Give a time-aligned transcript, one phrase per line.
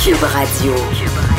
[0.00, 1.29] Cube Radio.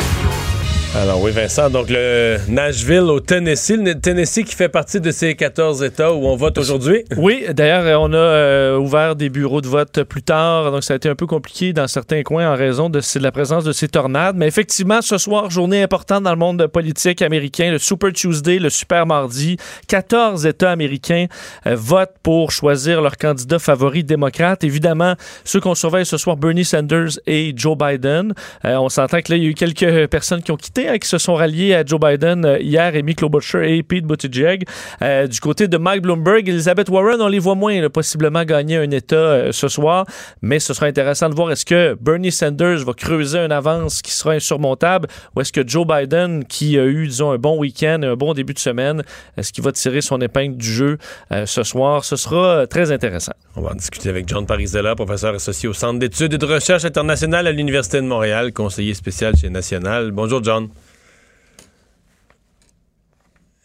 [0.94, 5.34] Alors oui, Vincent, donc le Nashville au Tennessee, le Tennessee qui fait partie de ces
[5.34, 7.02] 14 États où on vote aujourd'hui.
[7.16, 10.96] Oui, d'ailleurs, on a euh, ouvert des bureaux de vote plus tard, donc ça a
[10.98, 14.36] été un peu compliqué dans certains coins en raison de, la présence de ces tornades.
[14.36, 18.68] Mais effectivement, ce soir, journée importante dans le monde politique américain, le Super Tuesday, le
[18.68, 19.56] Super Mardi.
[19.88, 21.24] 14 États américains
[21.66, 24.62] euh, votent pour choisir leur candidat favori démocrate.
[24.62, 25.14] Évidemment,
[25.44, 28.34] ceux qu'on surveille ce soir, Bernie Sanders et Joe Biden.
[28.66, 31.08] Euh, on s'entend que là, il y a eu quelques personnes qui ont quitté Qui
[31.08, 34.64] se sont ralliés à Joe Biden euh, hier, Amy Klobuchar et Pete Buttigieg.
[35.00, 38.90] Euh, du côté de Mike Bloomberg, Elizabeth Warren, on les voit moins possiblement gagner un
[38.90, 40.06] État euh, ce soir,
[40.42, 44.10] mais ce sera intéressant de voir est-ce que Bernie Sanders va creuser une avance qui
[44.10, 48.16] sera insurmontable ou est-ce que Joe Biden, qui a eu, disons, un bon week-end, un
[48.16, 49.04] bon début de semaine,
[49.36, 50.98] est-ce qu'il va tirer son épingle du jeu
[51.44, 52.04] ce soir?
[52.04, 53.32] Ce sera très intéressant.
[53.56, 56.84] On va en discuter avec John Parizella, professeur associé au Centre d'études et de recherche
[56.84, 60.10] internationale à l'Université de Montréal, conseiller spécial chez National.
[60.10, 60.71] Bonjour, John.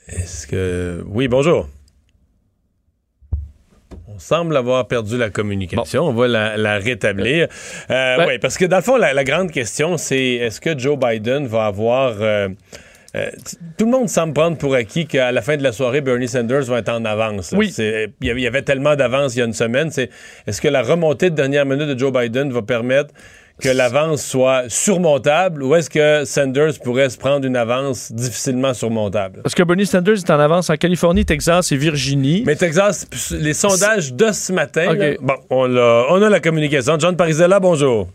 [0.08, 1.04] Est-ce que.
[1.08, 1.68] Oui, bonjour.
[4.08, 6.04] On semble avoir perdu la communication.
[6.04, 7.48] On va la, rétablir.
[7.92, 11.46] Euh, oui, parce que dans le fond, la, grande question, c'est est-ce que Joe Biden
[11.46, 12.16] va avoir.
[12.22, 12.50] Euh,
[13.16, 13.30] euh,
[13.78, 16.64] tout le monde semble prendre pour acquis qu'à la fin de la soirée, Bernie Sanders
[16.64, 17.54] va être en avance.
[17.56, 17.74] Oui.
[17.78, 19.92] Il y avait tellement d'avance il y a une semaine.
[20.48, 23.14] Est-ce que la remontée de dernière minute de Joe Biden va permettre
[23.62, 29.42] que l'avance soit surmontable ou est-ce que Sanders pourrait se prendre une avance difficilement surmontable?
[29.42, 32.44] Parce que Bernie Sanders est en avance en Californie, Texas et Virginie.
[32.46, 36.98] Mais Texas, les sondages de ce matin, bon, on a, on a la communication.
[37.00, 38.08] John Parizella, bonjour.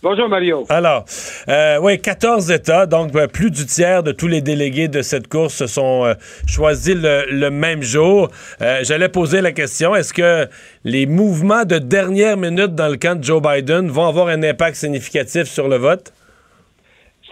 [0.00, 0.64] Bonjour Mario.
[0.68, 1.04] Alors,
[1.48, 5.26] euh, oui, 14 États, donc euh, plus du tiers de tous les délégués de cette
[5.26, 6.14] course se sont euh,
[6.46, 8.30] choisis le, même jour.
[8.62, 10.46] Euh, j'allais poser la question, est-ce que
[10.84, 14.76] les mouvements de dernière minute dans le camp de Joe Biden vont avoir un impact
[14.76, 16.12] significatif sur le vote?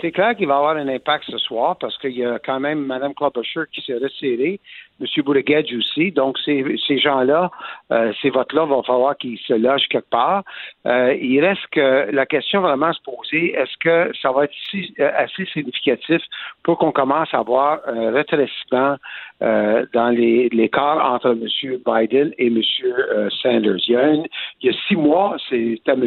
[0.01, 2.85] C'est clair qu'il va avoir un impact ce soir parce qu'il y a quand même
[2.85, 4.61] Mme Klobuchar qui s'est resserrée.
[5.01, 5.07] M.
[5.25, 6.13] Buttigieg aussi.
[6.13, 7.51] Donc, ces, ces gens-là,
[7.93, 10.43] euh, ces votes-là, vont falloir qu'ils se logent quelque part.
[10.87, 14.55] Euh, il reste que la question vraiment à se poser, est-ce que ça va être
[15.01, 16.23] euh, assez significatif
[16.63, 18.97] pour qu'on commence à voir un rétrécissement
[19.43, 21.79] euh, dans l'écart entre M.
[21.87, 22.63] Biden et M.
[22.85, 23.77] Euh, Sanders?
[23.89, 24.27] Il y, a il
[24.63, 26.07] y a six mois, c'était M.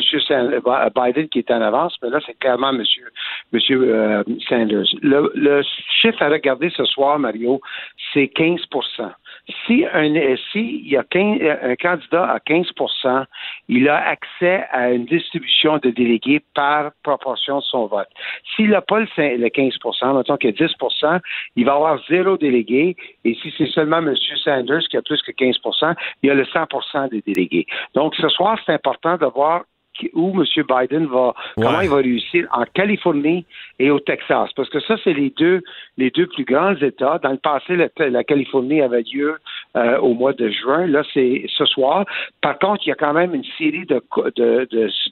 [0.96, 2.84] Biden qui était en avance, mais là, c'est clairement M.
[3.52, 4.86] Monsieur, Sanders.
[5.02, 5.62] Le, le
[6.02, 7.62] chiffre à regarder ce soir, Mario,
[8.14, 8.62] c'est 15
[9.66, 13.26] si un si il y a un candidat à 15%
[13.68, 18.08] il a accès à une distribution de délégués par proportion de son vote.
[18.56, 19.74] S'il n'a pas le, 15
[20.16, 21.20] mettons qu'il y a 10%
[21.56, 22.96] il va avoir zéro délégué.
[23.26, 24.16] Et si c'est seulement M.
[24.44, 27.66] Sanders qui a plus que 15% il y a le 100% des délégués.
[27.96, 29.64] Donc, ce soir, c'est important de voir
[30.14, 30.46] où M.
[30.68, 33.46] Biden va, comment il va réussir en Californie
[33.80, 34.50] et au Texas.
[34.56, 35.62] Parce que ça, c'est les deux,
[35.98, 37.20] les deux plus grands États.
[37.20, 39.38] Dans le passé, la, Californie avait lieu
[39.76, 40.88] euh, au mois de juin.
[40.88, 42.06] Là, c'est ce soir.
[42.42, 44.02] Par contre, il y a quand même une série de,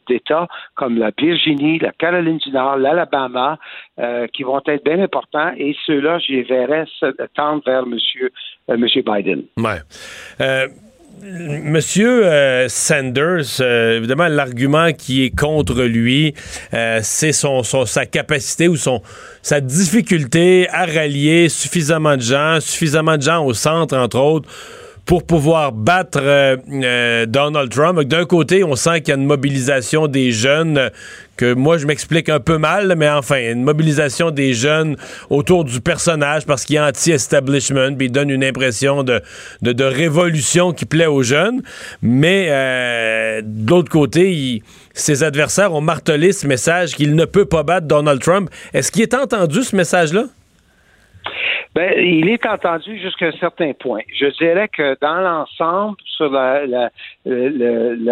[0.08, 3.58] d'États comme la Virginie, la Caroline du Nord, l'Alabama,
[4.00, 5.52] euh, qui vont être bien importants.
[5.58, 6.86] Et ceux-là, je les verrais
[7.36, 7.98] tendre vers M.
[7.98, 8.32] Monsieur,
[8.70, 9.44] euh, monsieur Biden.
[9.58, 9.82] Ouais.
[11.24, 16.36] Monsieur euh, Sanders, euh, évidemment, l'argument qui est contre lui,
[16.76, 19.02] euh, c'est sa capacité ou son,
[19.42, 24.50] sa difficulté à rallier suffisamment de gens, suffisamment de gens au centre, entre autres,
[25.08, 26.58] pour pouvoir battre
[27.26, 28.02] Donald Trump.
[28.02, 30.92] D'un côté, on sent qu'il y a une mobilisation des jeunes
[31.38, 34.98] que moi je m'explique un peu mal, mais enfin, une mobilisation des jeunes
[35.30, 39.22] autour du personnage parce qu'il est anti-establishment, puis il donne une impression de,
[39.62, 41.62] de, révolution qui plaît aux jeunes.
[42.02, 44.62] Mais euh, de l'autre côté,
[44.94, 48.50] ses adversaires ont martelé ce message qu'il ne peut pas battre Donald Trump.
[48.74, 50.26] Est-ce qu'il est entendu ce message-là?
[51.76, 54.02] Ben, il est entendu jusqu'à un certain point.
[54.14, 56.90] Je dirais que dans l'ensemble, sur la,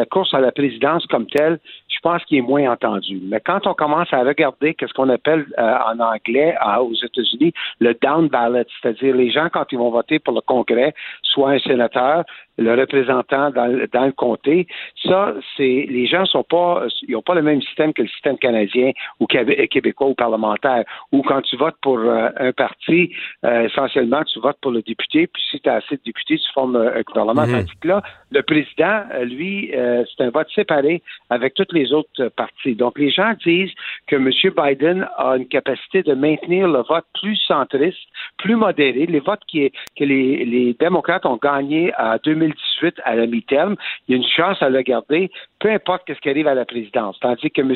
[0.05, 3.19] course à la présidence comme telle, je pense qu'il est moins entendu.
[3.23, 7.95] Mais quand on commence à regarder qu'est-ce qu'on appelle euh, en anglais aux États-Unis le
[7.95, 10.94] down ballot, c'est-à-dire les gens quand ils vont voter pour le Congrès,
[11.24, 12.24] soit un sénateur,
[12.57, 14.68] le représentant dans, le comté,
[15.04, 18.38] ça, c'est les gens sont pas, ils n'ont pas le même système que le système
[18.38, 20.84] canadien ou québécois ou parlementaire.
[21.12, 23.12] Ou quand tu votes pour euh, un parti,
[23.44, 26.52] euh, essentiellement, tu votes pour le député, puis si tu as assez de députés, tu
[26.54, 27.46] formes un gouvernement.
[27.46, 27.66] Mhm.
[27.84, 32.75] là, le président, lui, c'est un vote séparé avec toutes les autres parties.
[32.75, 33.72] Donc, les gens disent
[34.07, 34.30] que M.
[34.56, 38.00] Biden a une capacité de maintenir le vote plus centriste,
[38.38, 39.06] plus modéré.
[39.06, 43.75] Les votes qui, que les, les démocrates ont gagnés en 2018 à la mi-terme,
[44.07, 46.65] il y a une chance à le garder, peu importe ce qui arrive à la
[46.65, 47.18] présidence.
[47.19, 47.74] Tandis que M.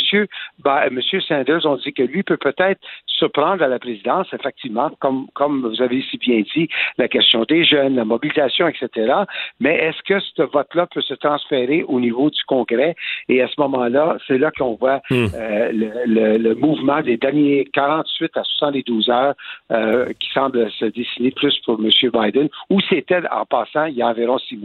[0.92, 5.28] Monsieur Sanders, on dit que lui peut peut-être se prendre à la présidence, effectivement, comme,
[5.34, 9.14] comme vous avez si bien dit, la question des jeunes, la mobilisation, etc.
[9.60, 12.96] Mais est-ce que ce vote-là peut se transférer au niveau du Congrès?
[13.28, 15.26] Et à ce moment-là, c'est là qu'on voit hmm.
[15.34, 15.72] euh,
[16.06, 19.34] le, mouvement des derniers 48 à 72 heures
[19.72, 21.90] euh, qui semble se dessiner plus pour M.
[22.14, 24.58] Biden, où c'était en passant il y a environ six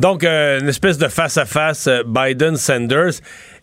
[0.00, 3.20] Donc, euh, une espèce de face-à-face Biden-Sanders.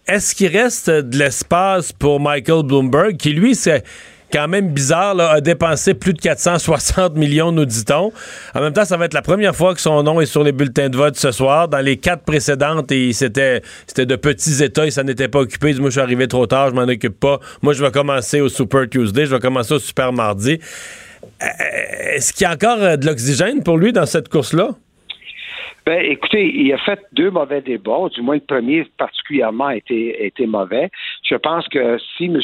[0.08, 3.84] Est-ce qu'il reste de l'espace pour Michael Bloomberg, qui lui, c'est
[4.32, 8.12] quand même bizarre, a dépensé plus de 460 millions, nous dit-on.
[8.54, 10.52] En même temps, ça va être la première fois que son nom est sur les
[10.52, 11.68] bulletins de vote ce soir.
[11.68, 15.74] Dans les quatre précédentes, c'était, c'était de petits États, il s'en pas occupé.
[15.76, 17.40] Moi, je suis arrivé trop tard, je m'en occupe pas.
[17.62, 20.60] Moi, je vais commencer au Super Tuesday, je vais commencer au Super Mardi.
[21.42, 21.46] Euh,
[22.16, 24.72] est-ce qu'il y a encore euh, de l'oxygène pour lui dans cette course-là?
[25.90, 30.46] Ben, écoutez, il a fait deux mauvais débats, du moins le premier particulièrement a été,
[30.46, 30.92] mauvais.
[31.24, 32.40] Je pense que si M.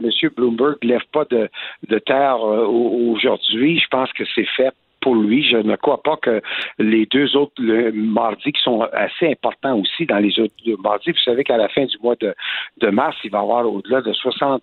[0.00, 1.48] Monsieur Bloomberg ne lève pas de,
[1.88, 4.72] de terre euh, aujourd'hui, je pense que c'est fait
[5.06, 5.44] pour lui.
[5.44, 6.42] Je ne crois pas que
[6.80, 11.12] les deux autres le, mardis qui sont assez importants aussi dans les autres mardis.
[11.12, 14.12] Vous savez qu'à la fin du mois de, mars, il va y avoir au-delà de
[14.12, 14.62] 60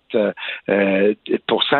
[0.68, 1.14] euh,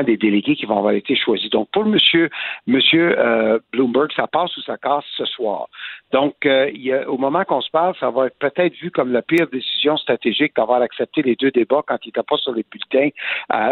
[0.07, 1.51] des délégués qui vont avoir été choisis.
[1.51, 2.31] Donc pour Monsieur
[2.67, 5.69] euh, Bloomberg, ça passe ou ça casse ce soir.
[6.11, 6.71] Donc, euh,
[7.07, 10.57] au moment qu'on se parle, ça va être peut-être vu comme la pire décision stratégique
[10.57, 13.11] d'avoir accepté les deux débats quand il n'était pas sur les bulletins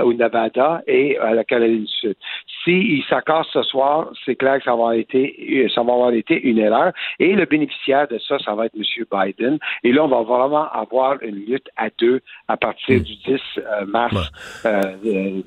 [0.03, 2.17] au Nevada et à la Caroline du Sud.
[2.65, 6.59] S'il s'accasse ce soir, c'est clair que ça va, été, ça va avoir été une
[6.59, 6.93] erreur.
[7.21, 8.83] Et le bénéficiaire de ça, ça va être M.
[9.11, 9.59] Biden.
[9.85, 13.03] Et là, on va vraiment avoir une lutte à deux à partir hmm.
[13.03, 14.33] du 10 euh, mars
[14.67, 14.81] euh,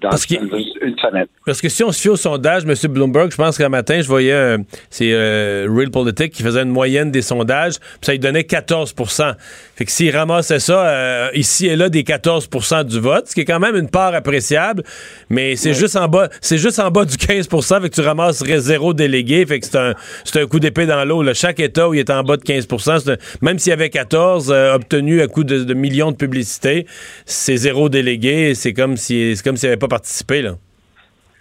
[0.02, 1.28] dans une semaine.
[1.46, 2.92] Parce que si on se fie au sondage, M.
[2.92, 4.58] Bloomberg, je pense qu'un matin, je voyais,
[4.90, 9.34] c'est Real Politics qui faisait une moyenne des sondages, puis ça lui donnait 14%
[9.76, 13.42] Fait que s'il ramassait ça euh, ici et là des 14% du vote, ce qui
[13.42, 14.84] est quand même une part appréciable,
[15.30, 18.60] mais c'est juste en bas, c'est juste en bas du 15 fait que tu ramasserais
[18.60, 19.25] zéro délégué,
[19.62, 19.94] c'est un,
[20.36, 21.24] un coup d'épée dans l'eau.
[21.33, 24.75] Chaque État où il est en bas de 15% même s'il y avait 14 euh,
[24.75, 26.86] obtenus à coup de, millions de publicité,
[27.25, 30.50] c'est zéro délégué, c'est comme si c'est n'avait pas participé.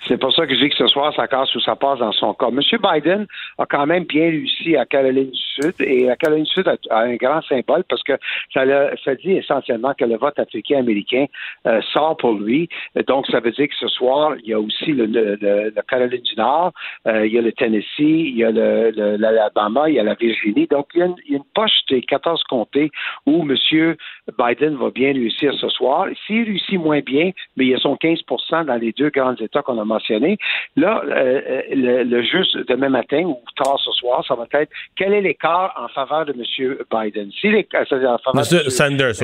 [0.07, 2.13] C'est pour ça que je dis que ce soir, ça casse ou ça passe dans
[2.13, 2.49] son cas.
[2.49, 2.61] M.
[2.61, 3.27] Biden
[3.59, 6.99] a quand même bien réussi à Caroline du Sud et la Caroline du Sud a,
[6.99, 8.13] un grand symbole parce que
[8.53, 8.65] ça,
[9.03, 11.27] ça dit essentiellement que le vote africain-américain
[11.67, 12.69] euh, sort pour lui.
[13.07, 16.37] Donc, ça veut dire que ce soir, il y a aussi le, le, Caroline du
[16.37, 16.73] Nord,
[17.07, 20.67] euh, il y a le Tennessee, il y a l'Alabama, il y a la Virginie.
[20.67, 22.91] Donc, il y a une, une poche des 14 comtés
[23.27, 23.97] où M.
[24.39, 26.09] Biden va bien réussir ce soir.
[26.27, 28.21] S'il réussit moins bien, mais il y a son 15
[28.67, 30.37] dans les deux grands États qu'on a mentionné.
[30.77, 34.71] Là, euh, euh, le, le juste demain matin ou tard ce soir, ça va être
[34.97, 36.77] quel est l'écart en faveur de M.
[36.93, 37.31] Biden?
[37.41, 38.71] Si les, en faveur M.
[38.71, 39.15] Sanders,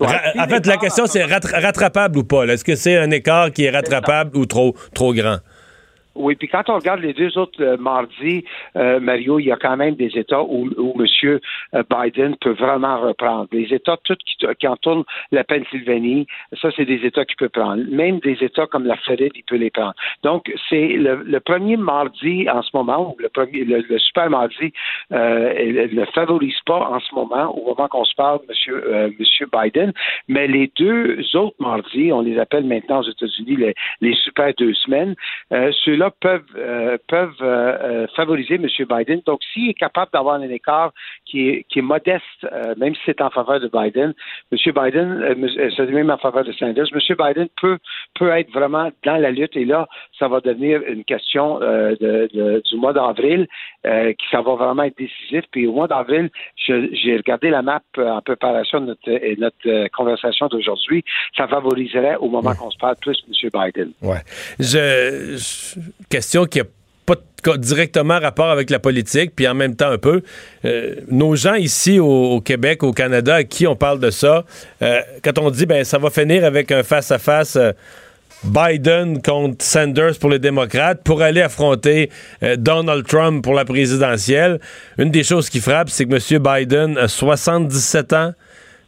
[0.00, 0.06] oui.
[0.38, 2.44] en fait, la question, c'est rattrapable ou pas?
[2.46, 5.38] Est-ce que c'est un écart qui est rattrapable ou trop, trop grand?
[6.14, 8.44] Oui, puis quand on regarde les deux autres euh, mardis,
[8.76, 10.68] euh, Mario, il y a quand même des États où,
[10.98, 11.40] M.
[11.74, 13.48] Euh, Biden peut vraiment reprendre.
[13.52, 16.26] Les États tout qui, entourent la Pennsylvanie,
[16.60, 17.82] ça, c'est des États qu'il peut prendre.
[17.90, 19.94] Même des États comme la Floride, il peut les prendre.
[20.22, 24.72] Donc, c'est le, premier mardi en ce moment, ou le premier, le, super mardi,
[25.12, 29.12] euh, ne favorise pas en ce moment, au moment qu'on se parle, M.
[29.18, 29.92] Monsieur, Biden,
[30.28, 33.56] mais les deux autres mardis, on les appelle maintenant aux États-Unis
[34.00, 35.14] les, super deux semaines,
[36.10, 38.66] peuvent, euh, peuvent euh, euh, favoriser M.
[38.66, 39.20] Biden.
[39.26, 40.92] Donc, s'il est capable d'avoir un écart
[41.24, 42.22] qui est, qui est modeste,
[42.76, 44.14] même si c'est en faveur de Biden,
[44.52, 44.58] M.
[44.74, 47.16] Biden, c'est même en faveur de Sanders, M.
[47.18, 47.78] Biden peut,
[48.14, 52.76] peut être vraiment dans la lutte et là, ça va devenir une question de, du
[52.76, 53.46] mois d'avril
[53.84, 55.44] qui ça va vraiment être décisif.
[55.50, 61.04] Puis au mois d'avril, j'ai regardé la map en préparation de notre, notre conversation d'aujourd'hui.
[61.36, 63.50] Ça favoriserait au moment qu'on se parle plus M.
[63.52, 63.92] Biden.
[64.02, 64.22] Ouais.
[64.58, 65.34] je
[66.08, 66.64] question qui n'a
[67.04, 67.16] pas
[67.58, 70.22] directement rapport avec la politique, puis en même temps un peu.
[70.64, 74.44] Euh, nos gens ici au, Québec, au Canada, à qui on parle de ça,
[74.82, 77.72] euh, quand on dit ben ça va finir avec un face-à-face euh,
[78.44, 82.10] Biden contre Sanders pour les démocrates pour aller affronter
[82.58, 84.60] Donald Trump pour la présidentielle,
[84.98, 86.42] une des choses qui frappe, c'est que M.
[86.42, 88.32] Biden a 77 ans.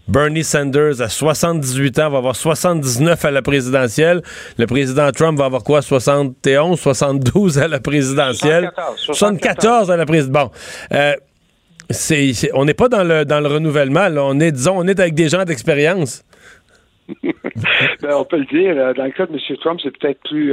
[0.08, 4.22] Bernie Sanders à 78 ans va avoir 79 à la présidentielle.
[4.56, 5.82] Le président Trump va avoir quoi?
[5.82, 8.70] 71, 72 à la présidentielle?
[8.96, 10.50] 74, à la présidentielle.
[10.50, 10.96] Bon.
[10.96, 11.14] Euh,
[12.54, 14.08] on n'est pas dans le, dans le renouvellement.
[14.16, 16.24] On est, disons, on est avec des gens d'expérience.
[18.02, 18.74] Ben, on peut le dire.
[18.94, 19.56] Dans le cas de M.
[19.60, 20.52] Trump, c'est peut-être plus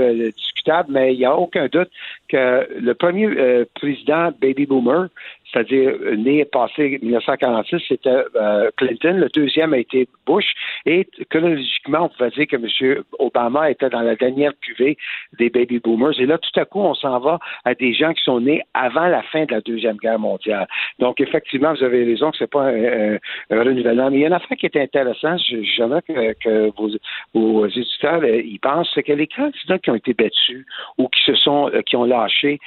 [0.90, 1.90] mais il n'y a aucun doute
[2.30, 3.30] que le premier
[3.76, 5.10] président baby boomer,
[5.54, 9.18] c'est-à-dire né et passé 1946, c'était euh, Clinton.
[9.18, 10.46] Le deuxième a été Bush.
[10.86, 13.04] Et chronologiquement, on pouvait dire que M.
[13.20, 14.98] Obama était dans la dernière cuvée
[15.38, 16.20] des baby boomers.
[16.20, 19.08] Et là, tout à coup, on s'en va à des gens qui sont nés avant
[19.08, 20.68] la fin de la Deuxième Guerre mondiale.
[21.00, 23.18] Donc, effectivement, vous avez raison que c'est pas un,
[23.52, 24.10] renouvellement.
[24.10, 25.40] Mais il y a une affaire qui est intéressante,
[25.76, 26.90] j'aimerais que, que vos,
[27.34, 30.53] vos éditeurs euh, y pensent, c'est que les candidats qui ont été battus
[30.98, 32.60] ou qui se sont, euh, qui ont lâché,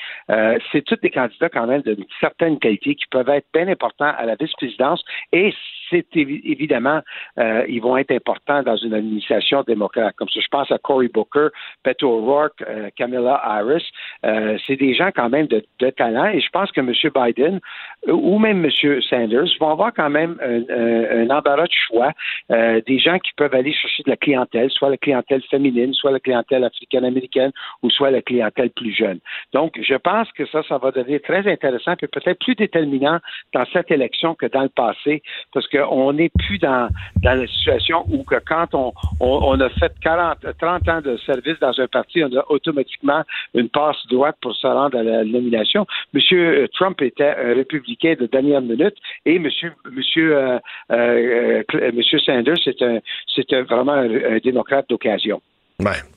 [0.73, 4.25] c'est tous des candidats quand même d'une certaine qualité qui peuvent être bien importants à
[4.25, 5.53] la vice-présidence et
[5.91, 7.01] c'est évidemment,
[7.39, 10.15] euh, ils vont être importants dans une administration démocrate.
[10.17, 11.49] Comme ça, je pense à Cory Booker,
[11.85, 13.85] Beto O'Rourke, euh, Camilla Harris.
[14.25, 15.63] Euh, c'est des gens quand même de,
[15.97, 16.93] talent et je pense que M.
[17.15, 17.61] Biden
[18.09, 19.01] ou même M.
[19.03, 22.13] Sanders vont avoir quand même un, embarras de choix.
[22.49, 26.21] des gens qui peuvent aller chercher de la clientèle, soit la clientèle féminine, soit la
[26.21, 27.53] clientèle africaine-américaine
[27.83, 29.19] ou soit la clientèle plus jeune.
[29.53, 33.19] Donc, je pense que ça, ça va devenir très intéressant et peut-être plus déterminant
[33.53, 36.89] dans cette élection que dans le passé parce qu'on n'est plus dans,
[37.23, 41.87] la situation où que quand on, a fait 40, 30 ans de service dans un
[41.87, 43.23] parti, on a automatiquement
[43.55, 45.87] une passe droite pour se rendre à la nomination.
[46.13, 50.59] Monsieur Trump était un républicain de dernière minute et Monsieur, Monsieur, euh,
[50.93, 55.41] euh, Monsieur Sanders, c'est vraiment un, démocrate d'occasion.
[55.81, 56.16] Ouais.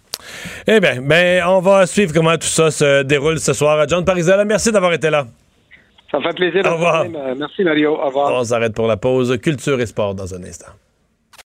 [0.67, 3.87] Eh bien, ben, on va suivre comment tout ça se déroule ce soir.
[3.87, 5.25] John Parizella, merci d'avoir été là.
[6.11, 6.63] Ça me fait plaisir.
[6.65, 7.05] Au revoir.
[7.37, 7.95] Merci Mario.
[7.95, 8.33] Au revoir.
[8.33, 9.37] On s'arrête pour la pause.
[9.41, 10.71] Culture et sport dans un instant.